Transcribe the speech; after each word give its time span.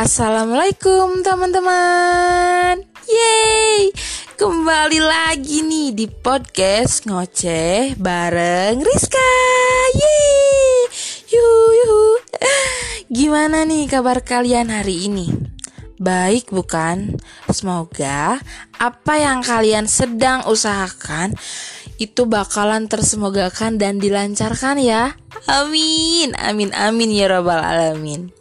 Assalamualaikum 0.00 1.20
teman-teman 1.20 2.88
Yeay 3.04 3.92
Kembali 4.32 4.96
lagi 4.96 5.60
nih 5.60 5.92
di 5.92 6.08
podcast 6.08 7.04
ngoceh 7.04 8.00
bareng 8.00 8.80
Rizka 8.80 9.36
Yeay 9.92 10.88
Yuhu, 11.28 11.64
yuhu. 11.84 12.04
Gimana 13.12 13.68
nih 13.68 13.92
kabar 13.92 14.24
kalian 14.24 14.72
hari 14.72 15.04
ini? 15.04 15.28
Baik 16.00 16.48
bukan? 16.48 17.20
Semoga 17.52 18.40
apa 18.80 19.14
yang 19.20 19.44
kalian 19.44 19.84
sedang 19.84 20.48
usahakan 20.48 21.36
itu 22.00 22.24
bakalan 22.24 22.88
tersemogakan 22.88 23.76
dan 23.76 24.00
dilancarkan 24.00 24.80
ya. 24.80 25.12
Amin, 25.44 26.32
amin, 26.40 26.72
amin 26.72 27.10
ya 27.12 27.28
robbal 27.28 27.60
alamin. 27.60 28.39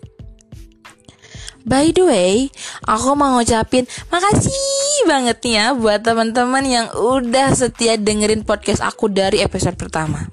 By 1.68 1.92
the 1.92 2.04
way, 2.08 2.34
aku 2.88 3.16
mau 3.20 3.36
ngucapin 3.36 3.84
makasih 4.10 5.08
banget 5.08 5.44
nih 5.44 5.54
ya 5.60 5.66
buat 5.76 6.02
teman-teman 6.02 6.64
yang 6.64 6.88
udah 6.96 7.52
setia 7.52 8.00
dengerin 8.00 8.48
podcast 8.48 8.80
aku 8.80 9.12
dari 9.12 9.44
episode 9.44 9.76
pertama. 9.76 10.32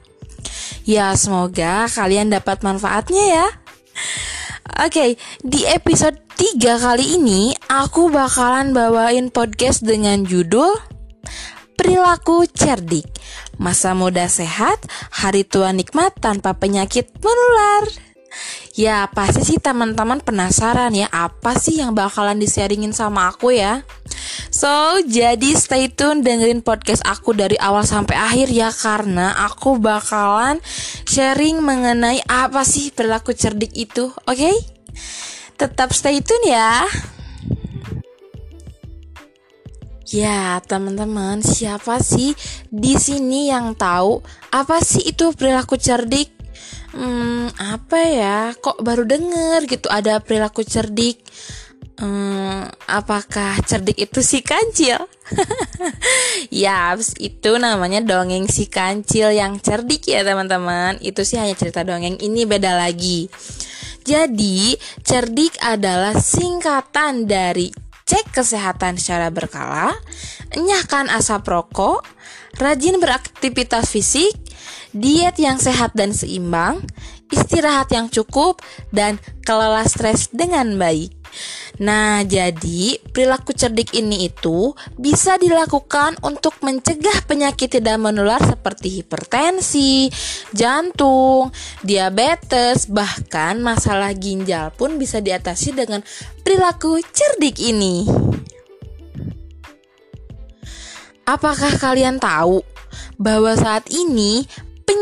Ya, 0.87 1.11
semoga 1.19 1.91
kalian 1.91 2.31
dapat 2.31 2.63
manfaatnya 2.63 3.25
ya. 3.27 3.47
Oke, 4.87 4.93
okay, 4.93 5.11
di 5.43 5.67
episode 5.67 6.21
3 6.39 6.79
kali 6.79 7.19
ini 7.19 7.57
aku 7.67 8.07
bakalan 8.13 8.71
bawain 8.71 9.33
podcast 9.35 9.83
dengan 9.83 10.23
judul 10.23 10.69
Perilaku 11.75 12.47
Cerdik. 12.51 13.09
Masa 13.57 13.97
muda 13.97 14.29
sehat, 14.29 14.85
hari 15.11 15.49
tua 15.49 15.73
nikmat 15.73 16.13
tanpa 16.21 16.55
penyakit 16.55 17.09
menular. 17.19 18.06
Ya 18.77 19.09
pasti 19.09 19.41
sih 19.41 19.59
teman-teman 19.61 20.21
penasaran 20.21 20.93
ya 20.93 21.09
apa 21.09 21.57
sih 21.57 21.81
yang 21.81 21.97
bakalan 21.97 22.37
di-sharingin 22.37 22.93
sama 22.93 23.33
aku 23.33 23.57
ya 23.57 23.81
So 24.53 25.01
jadi 25.05 25.57
stay 25.57 25.89
tune 25.89 26.21
dengerin 26.21 26.61
podcast 26.61 27.01
aku 27.09 27.33
dari 27.33 27.57
awal 27.57 27.89
sampai 27.89 28.17
akhir 28.21 28.53
ya 28.53 28.69
Karena 28.69 29.33
aku 29.49 29.81
bakalan 29.81 30.61
sharing 31.09 31.65
mengenai 31.65 32.21
apa 32.29 32.63
sih 32.69 32.93
perilaku 32.93 33.33
cerdik 33.33 33.73
itu 33.73 34.13
Oke? 34.29 34.45
Okay? 34.45 34.57
Tetap 35.57 35.97
stay 35.97 36.21
tune 36.21 36.53
ya 36.53 36.85
Ya, 40.07 40.63
teman-teman, 40.63 41.43
siapa 41.43 41.99
sih 41.99 42.39
di 42.71 42.95
sini 42.95 43.51
yang 43.51 43.75
tahu 43.75 44.23
apa 44.55 44.79
sih 44.79 45.03
itu 45.03 45.35
perilaku 45.35 45.75
cerdik? 45.75 46.36
Hmm, 46.97 47.61
apa 47.61 47.99
ya? 48.09 48.39
Kok 48.57 48.81
baru 48.81 49.05
denger 49.05 49.69
gitu 49.69 49.87
ada 49.93 50.19
perilaku 50.25 50.65
cerdik? 50.65 51.21
Hmm, 51.97 52.69
apakah 52.89 53.57
cerdik 53.65 53.97
itu 53.97 54.21
si 54.21 54.41
kancil? 54.45 55.05
Ya 56.53 56.95
itu 57.19 57.57
namanya 57.59 58.05
dongeng 58.05 58.47
si 58.47 58.69
kancil 58.69 59.33
yang 59.33 59.57
cerdik 59.61 60.05
ya 60.05 60.23
teman-teman. 60.23 61.01
Itu 61.01 61.25
sih 61.25 61.41
hanya 61.41 61.57
cerita 61.57 61.83
dongeng. 61.83 62.21
Ini 62.21 62.45
beda 62.45 62.77
lagi. 62.77 63.27
Jadi 64.07 64.79
cerdik 65.03 65.59
adalah 65.59 66.15
singkatan 66.15 67.27
dari 67.27 67.75
cek 68.07 68.31
kesehatan 68.31 69.03
secara 69.03 69.35
berkala, 69.35 69.91
enyahkan 70.55 71.11
asap 71.11 71.51
rokok, 71.51 72.07
rajin 72.63 73.03
beraktivitas 73.03 73.91
fisik, 73.91 74.39
diet 74.97 75.37
yang 75.37 75.61
sehat 75.61 75.93
dan 75.93 76.17
seimbang, 76.17 76.81
istirahat 77.29 77.93
yang 77.93 78.09
cukup, 78.09 78.65
dan 78.91 79.21
kelola 79.45 79.85
stres 79.85 80.33
dengan 80.33 80.81
baik. 80.81 81.13
Nah, 81.77 82.25
jadi 82.25 82.97
perilaku 83.13 83.53
cerdik 83.53 83.93
ini 83.93 84.33
itu 84.33 84.73
bisa 84.97 85.37
dilakukan 85.37 86.17
untuk 86.25 86.57
mencegah 86.65 87.29
penyakit 87.29 87.69
tidak 87.69 88.01
menular 88.01 88.41
seperti 88.41 89.05
hipertensi, 89.05 90.09
jantung, 90.57 91.53
diabetes, 91.85 92.89
bahkan 92.89 93.61
masalah 93.61 94.17
ginjal 94.17 94.73
pun 94.73 94.97
bisa 94.97 95.21
diatasi 95.21 95.77
dengan 95.77 96.01
perilaku 96.41 97.05
cerdik 97.13 97.61
ini. 97.61 98.09
Apakah 101.27 101.75
kalian 101.77 102.23
tahu 102.23 102.63
bahwa 103.19 103.53
saat 103.59 103.91
ini 103.93 104.47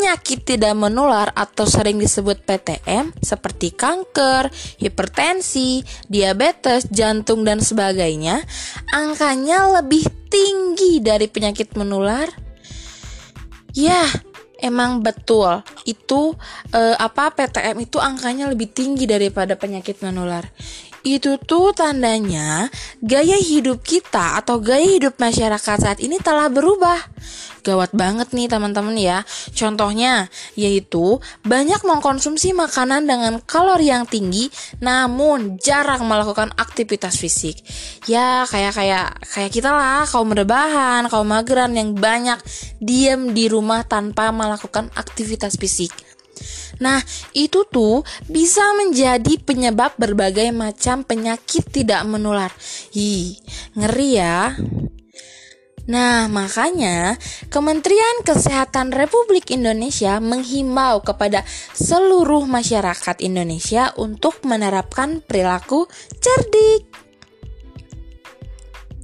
penyakit 0.04 0.44
tidak 0.44 0.76
menular 0.76 1.32
atau 1.32 1.65
sering 1.65 1.97
disebut 1.97 2.44
PTM 2.44 3.09
seperti 3.25 3.72
kanker, 3.72 4.53
hipertensi, 4.76 5.81
diabetes, 6.12 6.84
jantung 6.92 7.41
dan 7.41 7.65
sebagainya, 7.65 8.44
angkanya 8.93 9.81
lebih 9.81 10.04
tinggi 10.28 11.00
dari 11.00 11.25
penyakit 11.25 11.72
menular? 11.81 12.28
Ya, 13.72 14.04
emang 14.60 15.00
betul. 15.00 15.64
Itu 15.88 16.37
eh, 16.76 16.97
apa 17.00 17.32
PTM 17.32 17.88
itu 17.88 17.97
angkanya 17.97 18.53
lebih 18.53 18.76
tinggi 18.76 19.09
daripada 19.09 19.56
penyakit 19.56 20.04
menular 20.04 20.44
itu 21.04 21.37
tuh 21.37 21.76
tandanya 21.76 22.72
gaya 23.04 23.37
hidup 23.37 23.84
kita 23.84 24.41
atau 24.41 24.56
gaya 24.56 24.88
hidup 24.88 25.20
masyarakat 25.20 25.76
saat 25.76 26.00
ini 26.00 26.16
telah 26.16 26.48
berubah. 26.48 26.97
Gawat 27.60 27.92
banget 27.92 28.32
nih 28.32 28.48
teman-teman 28.48 28.97
ya. 28.97 29.20
Contohnya 29.53 30.32
yaitu 30.56 31.20
banyak 31.44 31.81
mengkonsumsi 31.84 32.56
makanan 32.56 33.04
dengan 33.04 33.41
kalori 33.44 33.93
yang 33.93 34.09
tinggi 34.09 34.48
namun 34.81 35.60
jarang 35.60 36.09
melakukan 36.09 36.56
aktivitas 36.56 37.20
fisik. 37.20 37.60
Ya 38.09 38.48
kayak 38.48 38.72
kayak 38.72 39.06
kayak 39.28 39.53
kita 39.53 39.76
lah 39.76 40.09
kaum 40.09 40.32
rebahan, 40.32 41.09
kaum 41.12 41.28
mageran 41.28 41.76
yang 41.76 41.93
banyak 41.93 42.41
diem 42.81 43.37
di 43.37 43.53
rumah 43.53 43.84
tanpa 43.84 44.32
melakukan 44.32 44.88
aktivitas 44.97 45.60
fisik. 45.60 46.13
Nah, 46.82 46.98
itu 47.32 47.66
tuh 47.68 48.02
bisa 48.26 48.62
menjadi 48.78 49.38
penyebab 49.42 49.94
berbagai 49.98 50.50
macam 50.50 51.06
penyakit 51.06 51.70
tidak 51.70 52.02
menular. 52.06 52.50
Hi, 52.94 53.38
ngeri 53.78 54.10
ya. 54.18 54.54
Nah, 55.84 56.32
makanya 56.32 57.20
Kementerian 57.52 58.24
Kesehatan 58.24 58.88
Republik 58.88 59.52
Indonesia 59.52 60.16
menghimbau 60.16 61.04
kepada 61.04 61.44
seluruh 61.76 62.48
masyarakat 62.48 63.20
Indonesia 63.20 63.92
untuk 64.00 64.40
menerapkan 64.48 65.20
perilaku 65.20 65.84
cerdik. 66.24 66.88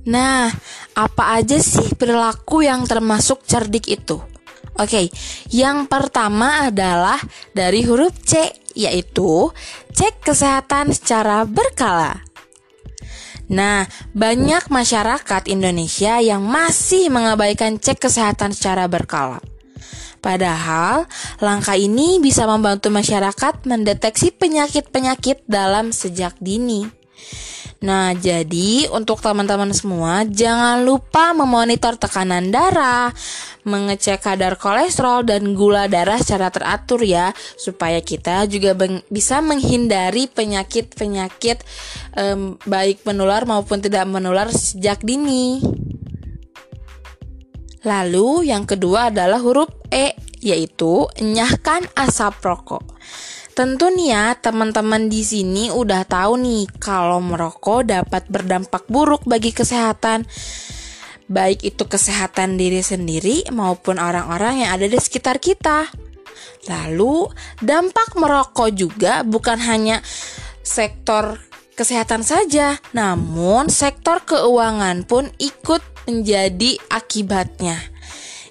Nah, 0.09 0.49
apa 0.97 1.37
aja 1.37 1.61
sih 1.61 1.93
perilaku 1.93 2.65
yang 2.65 2.89
termasuk 2.89 3.45
cerdik 3.45 3.85
itu? 3.93 4.40
Oke, 4.81 5.13
yang 5.53 5.85
pertama 5.85 6.73
adalah 6.73 7.21
dari 7.53 7.85
huruf 7.85 8.17
C, 8.25 8.49
yaitu 8.73 9.53
cek 9.93 10.25
kesehatan 10.25 10.97
secara 10.97 11.45
berkala. 11.45 12.25
Nah, 13.51 13.85
banyak 14.17 14.73
masyarakat 14.73 15.43
Indonesia 15.53 16.17
yang 16.23 16.41
masih 16.47 17.13
mengabaikan 17.13 17.77
cek 17.77 18.09
kesehatan 18.09 18.57
secara 18.57 18.89
berkala. 18.89 19.45
Padahal, 20.25 21.05
langkah 21.45 21.77
ini 21.77 22.17
bisa 22.23 22.49
membantu 22.49 22.89
masyarakat 22.89 23.69
mendeteksi 23.69 24.33
penyakit-penyakit 24.33 25.45
dalam 25.45 25.93
sejak 25.93 26.37
dini. 26.41 26.89
Nah, 27.81 28.13
jadi 28.13 28.93
untuk 28.93 29.25
teman-teman 29.25 29.73
semua, 29.73 30.29
jangan 30.29 30.85
lupa 30.85 31.33
memonitor 31.33 31.97
tekanan 31.97 32.53
darah, 32.53 33.09
mengecek 33.65 34.21
kadar 34.21 34.61
kolesterol 34.61 35.25
dan 35.25 35.57
gula 35.57 35.89
darah 35.89 36.21
secara 36.21 36.53
teratur 36.53 37.01
ya, 37.01 37.33
supaya 37.57 38.05
kita 38.05 38.45
juga 38.53 38.77
bisa 39.09 39.41
menghindari 39.41 40.29
penyakit-penyakit 40.29 41.65
um, 42.21 42.61
baik 42.69 43.01
menular 43.09 43.49
maupun 43.49 43.81
tidak 43.81 44.05
menular 44.05 44.53
sejak 44.53 45.01
dini. 45.01 45.65
Lalu 47.81 48.53
yang 48.53 48.69
kedua 48.69 49.09
adalah 49.09 49.41
huruf 49.41 49.73
E, 49.89 50.13
yaitu 50.45 51.09
enyahkan 51.17 51.89
asap 51.97 52.45
rokok. 52.45 52.85
Tentu 53.61 53.93
nih 53.93 54.17
ya, 54.17 54.33
teman-teman 54.41 55.13
di 55.13 55.21
sini 55.21 55.69
udah 55.69 56.09
tahu 56.09 56.41
nih 56.41 56.65
kalau 56.81 57.21
merokok 57.21 57.93
dapat 57.93 58.25
berdampak 58.33 58.89
buruk 58.89 59.29
bagi 59.29 59.53
kesehatan. 59.53 60.25
Baik 61.29 61.69
itu 61.69 61.85
kesehatan 61.85 62.57
diri 62.57 62.81
sendiri 62.81 63.45
maupun 63.53 64.01
orang-orang 64.01 64.65
yang 64.65 64.81
ada 64.81 64.89
di 64.89 64.97
sekitar 64.97 65.45
kita. 65.45 65.93
Lalu, 66.73 67.29
dampak 67.61 68.17
merokok 68.17 68.73
juga 68.73 69.29
bukan 69.29 69.61
hanya 69.61 70.01
sektor 70.65 71.37
kesehatan 71.77 72.25
saja, 72.25 72.81
namun 72.97 73.69
sektor 73.69 74.25
keuangan 74.25 75.05
pun 75.05 75.29
ikut 75.37 75.85
menjadi 76.09 76.81
akibatnya. 76.89 77.77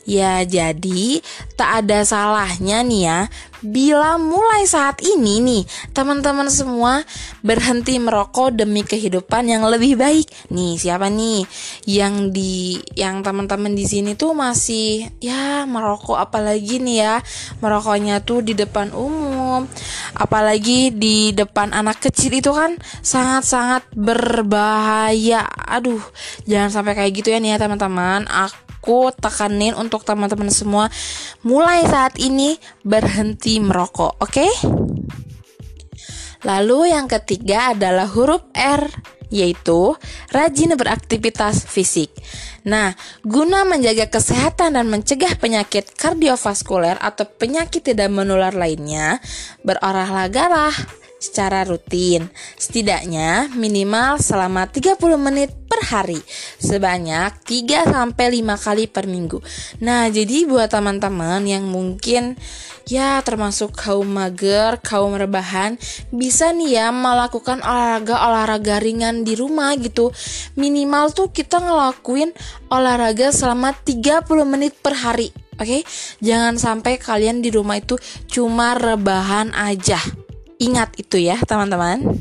Ya, 0.09 0.41
jadi 0.41 1.21
tak 1.53 1.85
ada 1.85 2.01
salahnya 2.01 2.81
nih 2.81 3.01
ya 3.05 3.19
bila 3.59 4.15
mulai 4.15 4.63
saat 4.63 5.03
ini 5.03 5.43
nih 5.43 5.63
teman-teman 5.91 6.47
semua 6.47 7.03
berhenti 7.43 7.99
merokok 7.99 8.55
demi 8.55 8.87
kehidupan 8.87 9.51
yang 9.51 9.67
lebih 9.67 9.99
baik. 9.99 10.27
Nih, 10.51 10.79
siapa 10.79 11.11
nih 11.11 11.43
yang 11.83 12.31
di 12.31 12.79
yang 12.95 13.19
teman-teman 13.19 13.75
di 13.75 13.83
sini 13.83 14.15
tuh 14.15 14.31
masih 14.31 15.11
ya 15.19 15.67
merokok 15.67 16.15
apalagi 16.15 16.79
nih 16.79 16.97
ya. 17.03 17.15
Merokoknya 17.59 18.23
tuh 18.23 18.39
di 18.43 18.55
depan 18.55 18.95
umum. 18.95 19.67
Apalagi 20.15 20.95
di 20.95 21.35
depan 21.35 21.75
anak 21.75 21.99
kecil 21.99 22.39
itu 22.39 22.55
kan 22.55 22.79
sangat-sangat 23.03 23.83
berbahaya. 23.91 25.43
Aduh, 25.67 26.01
jangan 26.47 26.71
sampai 26.71 26.95
kayak 26.95 27.11
gitu 27.11 27.35
ya 27.35 27.43
nih 27.43 27.55
ya 27.55 27.57
teman-teman. 27.59 28.23
Aku 28.31 28.68
tekanin 29.19 29.75
untuk 29.75 30.01
teman-teman 30.07 30.49
semua 30.49 30.87
mulai 31.43 31.85
saat 31.85 32.17
ini 32.17 32.57
berhenti 32.81 33.59
merokok, 33.59 34.17
oke? 34.19 34.47
Lalu 36.47 36.95
yang 36.95 37.11
ketiga 37.11 37.75
adalah 37.75 38.07
huruf 38.07 38.47
R 38.55 38.87
yaitu 39.29 39.93
rajin 40.33 40.73
beraktivitas 40.73 41.69
fisik. 41.69 42.09
Nah, 42.65 42.97
guna 43.21 43.63
menjaga 43.63 44.09
kesehatan 44.09 44.75
dan 44.75 44.89
mencegah 44.89 45.37
penyakit 45.37 45.93
kardiovaskuler 45.95 46.97
atau 46.97 47.29
penyakit 47.29 47.85
tidak 47.85 48.09
menular 48.09 48.51
lainnya, 48.51 49.21
berolahragalah 49.61 50.73
secara 51.19 51.67
rutin, 51.67 52.31
setidaknya 52.55 53.51
minimal 53.53 54.17
selama 54.23 54.71
30 54.71 54.95
menit 55.19 55.51
per 55.67 55.83
hari, 55.85 56.23
sebanyak 56.57 57.35
3 57.43 57.91
sampai 57.91 58.41
5 58.41 58.55
kali 58.55 58.87
per 58.87 59.05
minggu. 59.05 59.43
Nah, 59.83 60.07
jadi 60.07 60.47
buat 60.47 60.71
teman-teman 60.71 61.43
yang 61.45 61.67
mungkin 61.67 62.39
ya 62.89 63.21
termasuk 63.21 63.75
kaum 63.77 64.07
mager, 64.09 64.81
kaum 64.81 65.13
rebahan, 65.13 65.77
bisa 66.09 66.55
nih 66.55 66.81
ya 66.81 66.87
melakukan 66.89 67.61
olahraga-olahraga 67.61 68.81
ringan 68.81 69.21
di 69.21 69.37
rumah 69.37 69.77
gitu. 69.77 70.09
Minimal 70.57 71.13
tuh 71.13 71.29
kita 71.29 71.61
ngelakuin 71.61 72.33
olahraga 72.73 73.29
selama 73.29 73.75
30 73.75 74.25
menit 74.47 74.73
per 74.79 74.97
hari. 74.97 75.29
Oke, 75.59 75.83
okay? 75.83 75.83
jangan 76.23 76.55
sampai 76.55 76.95
kalian 76.95 77.43
di 77.43 77.51
rumah 77.51 77.75
itu 77.75 77.99
cuma 78.31 78.79
rebahan 78.79 79.51
aja. 79.51 79.99
Ingat 80.59 80.99
itu 80.99 81.17
ya, 81.23 81.39
teman-teman. 81.39 82.19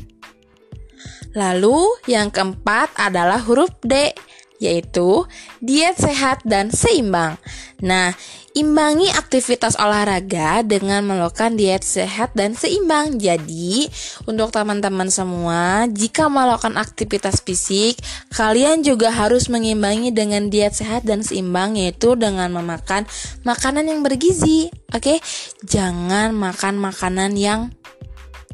Lalu, 1.35 1.85
yang 2.09 2.33
keempat 2.33 2.95
adalah 2.97 3.37
huruf 3.43 3.69
D, 3.85 4.15
yaitu 4.59 5.23
diet 5.63 5.95
sehat 5.95 6.43
dan 6.43 6.67
seimbang. 6.67 7.39
Nah, 7.79 8.11
imbangi 8.51 9.07
aktivitas 9.07 9.79
olahraga 9.79 10.67
dengan 10.67 11.07
melakukan 11.07 11.55
diet 11.55 11.87
sehat 11.87 12.35
dan 12.35 12.59
seimbang. 12.59 13.15
Jadi, 13.15 13.87
untuk 14.27 14.51
teman-teman 14.51 15.07
semua, 15.07 15.87
jika 15.87 16.27
melakukan 16.27 16.75
aktivitas 16.75 17.39
fisik, 17.39 18.03
kalian 18.35 18.83
juga 18.83 19.15
harus 19.15 19.47
mengimbangi 19.47 20.11
dengan 20.11 20.51
diet 20.51 20.75
sehat 20.75 21.07
dan 21.07 21.23
seimbang, 21.23 21.79
yaitu 21.79 22.19
dengan 22.19 22.51
memakan 22.51 23.07
makanan 23.47 23.87
yang 23.87 24.03
bergizi. 24.03 24.67
Oke, 24.91 25.23
jangan 25.63 26.35
makan 26.35 26.75
makanan 26.83 27.39
yang 27.39 27.71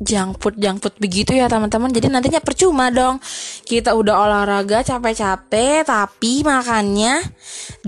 junk 0.04 0.44
food 0.84 0.96
begitu 1.00 1.32
ya 1.32 1.48
teman-teman 1.48 1.88
jadi 1.88 2.12
nantinya 2.12 2.44
percuma 2.44 2.92
dong 2.92 3.24
kita 3.64 3.96
udah 3.96 4.28
olahraga 4.28 4.84
capek-capek 4.84 5.88
tapi 5.88 6.44
makannya 6.44 7.24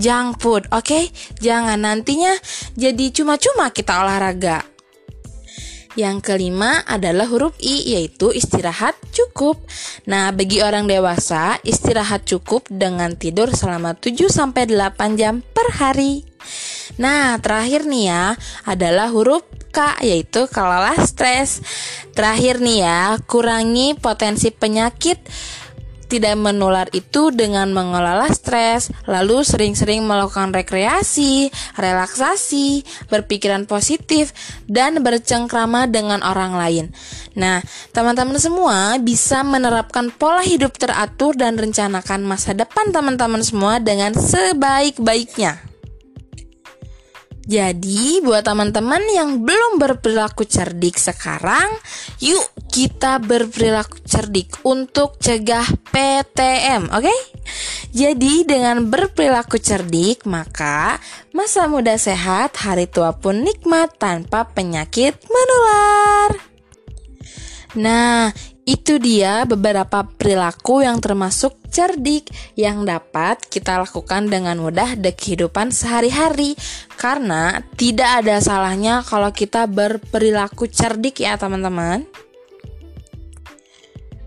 junk 0.00 0.40
oke 0.40 0.64
okay? 0.72 1.12
jangan 1.44 1.76
nantinya 1.76 2.32
jadi 2.80 3.12
cuma-cuma 3.12 3.68
kita 3.68 4.00
olahraga 4.00 4.64
yang 5.98 6.22
kelima 6.22 6.86
adalah 6.86 7.26
huruf 7.26 7.58
I 7.58 7.98
yaitu 7.98 8.30
istirahat 8.30 8.94
cukup. 9.10 9.58
Nah, 10.06 10.30
bagi 10.30 10.62
orang 10.62 10.86
dewasa, 10.86 11.58
istirahat 11.66 12.22
cukup 12.22 12.70
dengan 12.70 13.18
tidur 13.18 13.50
selama 13.50 13.98
7 13.98 14.30
sampai 14.30 14.70
8 14.70 15.18
jam 15.18 15.42
per 15.42 15.74
hari. 15.74 16.22
Nah, 17.02 17.34
terakhir 17.42 17.82
nih 17.90 18.14
ya 18.14 18.38
adalah 18.62 19.10
huruf 19.10 19.42
K 19.70 20.00
yaitu 20.02 20.48
kelola 20.50 20.96
stres. 21.04 21.60
Terakhir 22.16 22.58
nih 22.58 22.82
ya, 22.82 23.16
kurangi 23.24 23.94
potensi 23.94 24.50
penyakit 24.50 25.20
tidak 26.08 26.40
menular 26.40 26.88
itu 26.96 27.28
dengan 27.28 27.68
mengelola 27.70 28.32
stres, 28.32 28.88
lalu 29.04 29.44
sering-sering 29.44 30.08
melakukan 30.08 30.56
rekreasi, 30.56 31.52
relaksasi, 31.76 32.82
berpikiran 33.12 33.68
positif, 33.68 34.32
dan 34.64 35.04
bercengkrama 35.04 35.84
dengan 35.86 36.24
orang 36.24 36.56
lain. 36.56 36.84
Nah, 37.36 37.60
teman-teman 37.92 38.40
semua 38.40 38.96
bisa 38.98 39.44
menerapkan 39.44 40.08
pola 40.08 40.40
hidup 40.40 40.80
teratur 40.80 41.36
dan 41.36 41.60
rencanakan 41.60 42.24
masa 42.24 42.56
depan 42.56 42.88
teman-teman 42.88 43.44
semua 43.44 43.76
dengan 43.78 44.16
sebaik-baiknya. 44.16 45.67
Jadi, 47.48 48.20
buat 48.20 48.44
teman-teman 48.44 49.00
yang 49.08 49.40
belum 49.40 49.80
berperilaku 49.80 50.44
cerdik 50.44 51.00
sekarang, 51.00 51.80
yuk 52.20 52.44
kita 52.68 53.16
berperilaku 53.24 54.04
cerdik 54.04 54.60
untuk 54.68 55.16
cegah 55.16 55.64
PTM, 55.88 56.92
oke? 56.92 57.08
Okay? 57.08 57.20
Jadi, 57.96 58.44
dengan 58.44 58.92
berperilaku 58.92 59.56
cerdik, 59.64 60.28
maka 60.28 61.00
masa 61.32 61.64
muda 61.72 61.96
sehat, 61.96 62.52
hari 62.60 62.84
tua 62.84 63.16
pun 63.16 63.40
nikmat 63.40 63.96
tanpa 63.96 64.44
penyakit 64.52 65.16
menular. 65.32 66.36
Nah, 67.80 68.28
itu 68.68 69.00
dia 69.00 69.48
beberapa 69.48 70.04
perilaku 70.04 70.84
yang 70.84 71.00
termasuk 71.00 71.56
cerdik 71.72 72.28
yang 72.52 72.84
dapat 72.84 73.40
kita 73.48 73.80
lakukan 73.80 74.28
dengan 74.28 74.60
mudah 74.60 74.92
di 74.92 75.08
kehidupan 75.08 75.72
sehari-hari 75.72 76.52
karena 77.00 77.64
tidak 77.80 78.20
ada 78.20 78.36
salahnya 78.44 79.00
kalau 79.08 79.32
kita 79.32 79.64
berperilaku 79.64 80.68
cerdik 80.68 81.24
ya 81.24 81.40
teman-teman. 81.40 82.04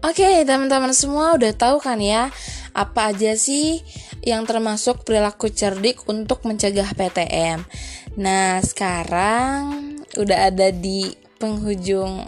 Oke, 0.01 0.41
teman-teman 0.41 0.89
semua 0.97 1.37
udah 1.37 1.53
tahu 1.53 1.77
kan 1.77 2.01
ya 2.01 2.33
apa 2.73 3.13
aja 3.13 3.37
sih 3.37 3.85
yang 4.25 4.49
termasuk 4.49 5.05
perilaku 5.05 5.53
cerdik 5.53 6.01
untuk 6.09 6.41
mencegah 6.49 6.89
PTM. 6.97 7.61
Nah, 8.17 8.57
sekarang 8.65 9.93
udah 10.17 10.49
ada 10.49 10.73
di 10.73 11.13
penghujung 11.37 12.25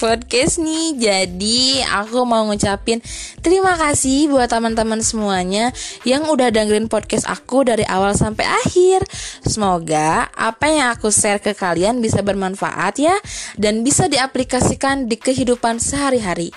podcast 0.00 0.56
nih. 0.56 0.96
Jadi 0.96 1.84
aku 1.84 2.24
mau 2.24 2.48
ngucapin 2.48 3.04
terima 3.44 3.76
kasih 3.76 4.32
buat 4.32 4.48
teman-teman 4.48 5.04
semuanya 5.04 5.76
yang 6.08 6.24
udah 6.24 6.48
dengerin 6.48 6.88
podcast 6.88 7.28
aku 7.28 7.68
dari 7.68 7.84
awal 7.84 8.16
sampai 8.16 8.48
akhir. 8.48 9.04
Semoga 9.44 10.32
apa 10.32 10.72
yang 10.72 10.88
aku 10.96 11.12
share 11.12 11.44
ke 11.44 11.52
kalian 11.52 12.00
bisa 12.00 12.24
bermanfaat 12.24 12.96
ya 12.96 13.14
dan 13.60 13.84
bisa 13.84 14.08
diaplikasikan 14.08 15.04
di 15.04 15.20
kehidupan 15.20 15.76
sehari-hari. 15.76 16.48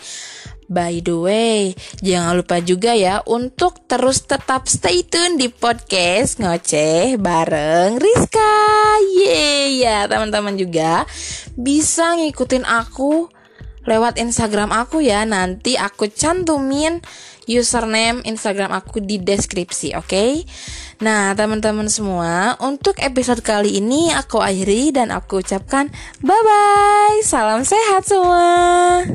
By 0.74 1.06
the 1.06 1.14
way, 1.14 1.78
jangan 2.02 2.42
lupa 2.42 2.58
juga 2.58 2.98
ya 2.98 3.22
untuk 3.30 3.86
terus 3.86 4.26
tetap 4.26 4.66
stay 4.66 5.06
tune 5.06 5.38
di 5.38 5.46
podcast 5.54 6.42
ngoceh 6.42 7.22
bareng 7.22 8.02
Rizka. 8.02 8.58
Yeay 9.14 9.86
ya, 9.86 10.10
teman-teman 10.10 10.58
juga 10.58 11.06
bisa 11.54 12.18
ngikutin 12.18 12.66
aku 12.66 13.30
lewat 13.86 14.18
Instagram 14.18 14.74
aku 14.74 15.06
ya. 15.06 15.22
Nanti 15.30 15.78
aku 15.78 16.10
cantumin 16.10 17.06
username 17.46 18.26
Instagram 18.26 18.74
aku 18.74 18.98
di 18.98 19.22
deskripsi, 19.22 19.94
oke? 19.94 20.10
Okay? 20.10 20.42
Nah, 21.06 21.38
teman-teman 21.38 21.86
semua, 21.86 22.58
untuk 22.66 22.98
episode 22.98 23.46
kali 23.46 23.78
ini 23.78 24.10
aku 24.10 24.42
akhiri 24.42 24.90
dan 24.90 25.14
aku 25.14 25.46
ucapkan 25.46 25.94
bye 26.26 26.34
bye. 26.34 27.22
Salam 27.22 27.62
sehat 27.62 28.10
semua. 28.10 29.06